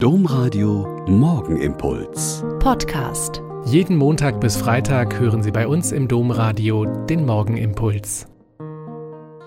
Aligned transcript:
Domradio 0.00 1.04
Morgenimpuls. 1.08 2.44
Podcast. 2.60 3.42
Jeden 3.66 3.96
Montag 3.96 4.40
bis 4.40 4.56
Freitag 4.56 5.18
hören 5.18 5.42
Sie 5.42 5.50
bei 5.50 5.66
uns 5.66 5.90
im 5.90 6.06
Domradio 6.06 6.84
den 7.06 7.26
Morgenimpuls. 7.26 8.28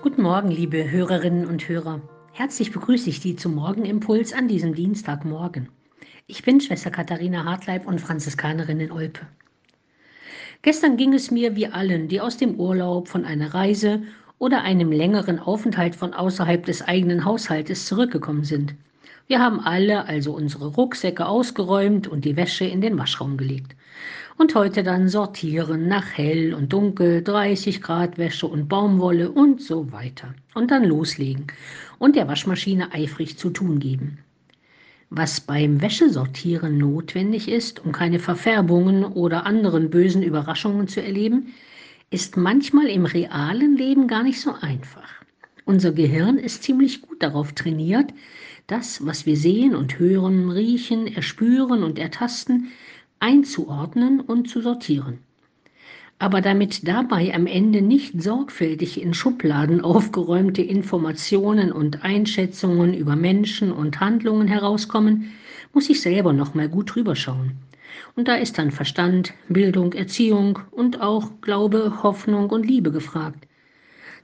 Guten 0.02 0.20
Morgen, 0.20 0.50
liebe 0.50 0.90
Hörerinnen 0.90 1.46
und 1.46 1.66
Hörer. 1.66 2.02
Herzlich 2.32 2.70
begrüße 2.70 3.08
ich 3.08 3.20
Sie 3.20 3.34
zum 3.34 3.54
Morgenimpuls 3.54 4.34
an 4.34 4.46
diesem 4.46 4.74
Dienstagmorgen. 4.74 5.70
Ich 6.26 6.42
bin 6.42 6.60
Schwester 6.60 6.90
Katharina 6.90 7.46
Hartleib 7.46 7.86
und 7.86 8.02
Franziskanerin 8.02 8.78
in 8.78 8.92
Olpe. 8.92 9.22
Gestern 10.60 10.98
ging 10.98 11.14
es 11.14 11.30
mir 11.30 11.56
wie 11.56 11.68
allen, 11.68 12.08
die 12.08 12.20
aus 12.20 12.36
dem 12.36 12.60
Urlaub, 12.60 13.08
von 13.08 13.24
einer 13.24 13.54
Reise 13.54 14.02
oder 14.38 14.60
einem 14.60 14.92
längeren 14.92 15.38
Aufenthalt 15.38 15.96
von 15.96 16.12
außerhalb 16.12 16.66
des 16.66 16.82
eigenen 16.82 17.24
Haushaltes 17.24 17.86
zurückgekommen 17.86 18.44
sind. 18.44 18.74
Wir 19.26 19.40
haben 19.40 19.60
alle 19.60 20.06
also 20.06 20.32
unsere 20.32 20.66
Rucksäcke 20.66 21.26
ausgeräumt 21.26 22.08
und 22.08 22.24
die 22.24 22.36
Wäsche 22.36 22.64
in 22.64 22.80
den 22.80 22.98
Waschraum 22.98 23.36
gelegt. 23.36 23.76
Und 24.36 24.54
heute 24.54 24.82
dann 24.82 25.08
sortieren 25.08 25.88
nach 25.88 26.06
hell 26.16 26.54
und 26.54 26.72
dunkel, 26.72 27.22
30 27.22 27.80
Grad 27.80 28.18
Wäsche 28.18 28.46
und 28.46 28.68
Baumwolle 28.68 29.30
und 29.30 29.62
so 29.62 29.92
weiter. 29.92 30.34
Und 30.54 30.70
dann 30.70 30.84
loslegen 30.84 31.46
und 31.98 32.16
der 32.16 32.28
Waschmaschine 32.28 32.92
eifrig 32.92 33.38
zu 33.38 33.50
tun 33.50 33.78
geben. 33.78 34.18
Was 35.10 35.40
beim 35.40 35.80
Wäschesortieren 35.82 36.78
notwendig 36.78 37.48
ist, 37.48 37.84
um 37.84 37.92
keine 37.92 38.18
Verfärbungen 38.18 39.04
oder 39.04 39.44
anderen 39.44 39.90
bösen 39.90 40.22
Überraschungen 40.22 40.88
zu 40.88 41.02
erleben, 41.02 41.54
ist 42.10 42.36
manchmal 42.36 42.86
im 42.86 43.04
realen 43.04 43.76
Leben 43.76 44.08
gar 44.08 44.22
nicht 44.22 44.40
so 44.40 44.54
einfach. 44.60 45.22
Unser 45.64 45.92
Gehirn 45.92 46.38
ist 46.38 46.64
ziemlich 46.64 47.02
gut 47.02 47.22
darauf 47.22 47.52
trainiert, 47.52 48.12
das, 48.66 49.04
was 49.06 49.26
wir 49.26 49.36
sehen 49.36 49.74
und 49.74 49.98
hören, 49.98 50.50
riechen, 50.50 51.06
erspüren 51.06 51.82
und 51.84 51.98
ertasten, 51.98 52.68
einzuordnen 53.20 54.20
und 54.20 54.48
zu 54.48 54.60
sortieren. 54.60 55.18
Aber 56.18 56.40
damit 56.40 56.86
dabei 56.86 57.34
am 57.34 57.46
Ende 57.46 57.82
nicht 57.82 58.20
sorgfältig 58.22 59.00
in 59.00 59.14
Schubladen 59.14 59.80
aufgeräumte 59.80 60.62
Informationen 60.62 61.72
und 61.72 62.04
Einschätzungen 62.04 62.94
über 62.94 63.16
Menschen 63.16 63.72
und 63.72 64.00
Handlungen 64.00 64.48
herauskommen, 64.48 65.32
muss 65.72 65.90
ich 65.90 66.00
selber 66.00 66.32
noch 66.32 66.54
mal 66.54 66.68
gut 66.68 66.94
drüber 66.94 67.16
schauen. 67.16 67.52
Und 68.14 68.28
da 68.28 68.34
ist 68.36 68.58
dann 68.58 68.70
Verstand, 68.70 69.32
Bildung, 69.48 69.92
Erziehung 69.94 70.58
und 70.70 71.00
auch 71.00 71.40
Glaube, 71.40 72.02
Hoffnung 72.02 72.50
und 72.50 72.66
Liebe 72.66 72.92
gefragt. 72.92 73.46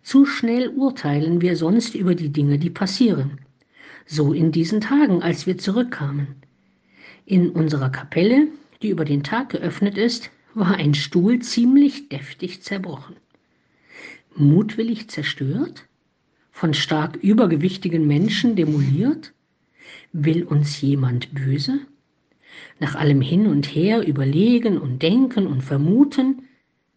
Zu 0.03 0.25
schnell 0.25 0.69
urteilen 0.69 1.41
wir 1.41 1.57
sonst 1.57 1.95
über 1.95 2.15
die 2.15 2.31
Dinge, 2.31 2.59
die 2.59 2.71
passieren 2.71 3.39
so 4.09 4.33
in 4.33 4.51
diesen 4.51 4.81
Tagen, 4.81 5.23
als 5.23 5.47
wir 5.47 5.59
zurückkamen. 5.59 6.29
In 7.27 7.51
unserer 7.51 7.91
Kapelle, 7.91 8.49
die 8.83 8.89
über 8.89 9.05
den 9.05 9.23
Tag 9.23 9.51
geöffnet 9.51 9.99
ist, 9.99 10.31
war 10.55 10.75
ein 10.77 10.95
Stuhl 10.95 11.41
ziemlich 11.41 12.09
deftig 12.09 12.63
zerbrochen. 12.63 13.17
Mutwillig 14.35 15.09
zerstört? 15.09 15.85
Von 16.51 16.75
stark 16.75 17.17
übergewichtigen 17.17 18.07
Menschen 18.07 18.57
demoliert? 18.57 19.35
Will 20.13 20.43
uns 20.43 20.81
jemand 20.81 21.35
böse? 21.35 21.81
Nach 22.81 22.95
allem 22.95 23.21
Hin 23.21 23.47
und 23.47 23.67
Her 23.67 24.07
überlegen 24.07 24.79
und 24.79 25.03
denken 25.03 25.47
und 25.47 25.63
vermuten, 25.63 26.49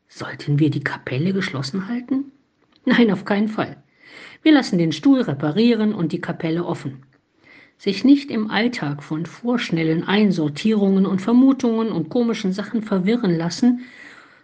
sollten 0.08 0.60
wir 0.60 0.70
die 0.70 0.84
Kapelle 0.84 1.34
geschlossen 1.34 1.88
halten? 1.90 2.32
Nein, 2.86 3.12
auf 3.12 3.26
keinen 3.26 3.48
Fall. 3.48 3.78
Wir 4.44 4.54
lassen 4.54 4.80
den 4.80 4.92
Stuhl 4.92 5.22
reparieren 5.22 5.94
und 5.94 6.12
die 6.12 6.22
Kapelle 6.22 6.66
offen. 6.66 7.04
Sich 7.78 8.04
nicht 8.04 8.32
im 8.32 8.50
Alltag 8.50 9.04
von 9.04 9.26
vorschnellen 9.26 10.04
Einsortierungen 10.04 11.06
und 11.06 11.22
Vermutungen 11.22 11.92
und 11.92 12.10
komischen 12.10 12.54
Sachen 12.54 12.82
verwirren 12.82 13.38
lassen, 13.38 13.82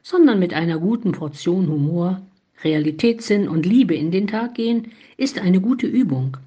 sondern 0.03 0.39
mit 0.39 0.53
einer 0.53 0.79
guten 0.79 1.11
Portion 1.11 1.67
Humor, 1.67 2.21
Realitätssinn 2.63 3.47
und 3.47 3.65
Liebe 3.65 3.95
in 3.95 4.11
den 4.11 4.27
Tag 4.27 4.55
gehen, 4.55 4.91
ist 5.17 5.39
eine 5.39 5.59
gute 5.59 5.87
Übung. 5.87 6.37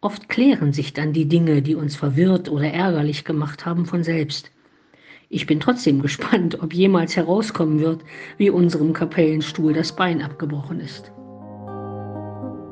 Oft 0.00 0.28
klären 0.28 0.72
sich 0.72 0.92
dann 0.92 1.12
die 1.12 1.26
Dinge, 1.26 1.62
die 1.62 1.74
uns 1.74 1.96
verwirrt 1.96 2.48
oder 2.48 2.70
ärgerlich 2.70 3.24
gemacht 3.24 3.66
haben, 3.66 3.86
von 3.86 4.04
selbst. 4.04 4.50
Ich 5.28 5.46
bin 5.46 5.58
trotzdem 5.58 6.02
gespannt, 6.02 6.62
ob 6.62 6.72
jemals 6.72 7.16
herauskommen 7.16 7.80
wird, 7.80 8.02
wie 8.38 8.50
unserem 8.50 8.92
Kapellenstuhl 8.92 9.72
das 9.72 9.94
Bein 9.94 10.22
abgebrochen 10.22 10.80
ist. 10.80 11.12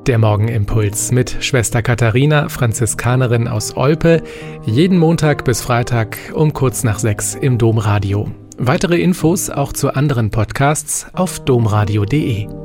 Der 0.07 0.19
Morgenimpuls 0.19 1.13
mit 1.13 1.39
Schwester 1.41 1.81
Katharina, 1.83 2.51
Franziskanerin 2.51 3.49
aus 3.49 3.77
Olpe, 3.77 4.23
jeden 4.65 4.99
Montag 4.99 5.45
bis 5.45 5.63
Freitag 5.63 6.19
um 6.35 6.53
kurz 6.53 6.85
nach 6.85 6.99
sechs 6.99 7.35
im 7.35 7.57
Domradio. 7.57 8.29
Weitere 8.59 9.01
Infos 9.01 9.51
auch 9.51 9.73
zu 9.73 9.95
anderen 9.95 10.31
Podcasts 10.31 11.07
auf 11.15 11.41
domradio.de. 11.45 12.64